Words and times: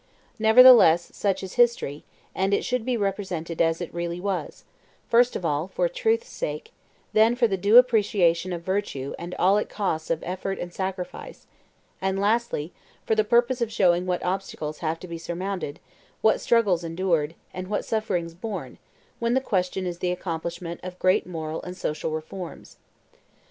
Nevertheless, 0.39 1.11
such 1.15 1.43
is 1.43 1.53
history; 1.61 2.03
and 2.33 2.55
it 2.55 2.65
should 2.65 2.83
be 2.83 2.97
represented 2.97 3.61
as 3.61 3.81
it 3.81 3.93
really 3.93 4.19
was: 4.19 4.63
first 5.07 5.35
of 5.35 5.45
all, 5.45 5.67
for 5.67 5.87
truth's 5.87 6.27
sake; 6.31 6.73
then 7.13 7.35
for 7.35 7.47
the 7.47 7.55
due 7.55 7.77
appreciation 7.77 8.51
of 8.51 8.63
virtue 8.63 9.13
and 9.19 9.35
all 9.35 9.59
it 9.59 9.69
costs 9.69 10.09
of 10.09 10.23
effort 10.23 10.57
and 10.57 10.73
sacrifice; 10.73 11.45
and, 12.01 12.17
lastly, 12.19 12.73
for 13.05 13.13
the 13.13 13.23
purpose 13.23 13.61
of 13.61 13.71
showing 13.71 14.07
what 14.07 14.23
obstacles 14.25 14.79
have 14.79 14.99
to 15.01 15.07
be 15.07 15.19
surmounted, 15.19 15.79
what 16.21 16.41
struggles 16.41 16.83
endured, 16.83 17.35
and 17.53 17.67
what 17.67 17.85
sufferings 17.85 18.33
borne, 18.33 18.79
when 19.19 19.35
the 19.35 19.39
question 19.39 19.85
is 19.85 19.99
the 19.99 20.09
accomplishment 20.09 20.79
of 20.81 20.97
great 20.97 21.27
moral 21.27 21.61
and 21.61 21.77
social 21.77 22.09
reforms. 22.09 22.77